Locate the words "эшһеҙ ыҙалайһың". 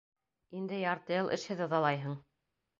1.37-2.19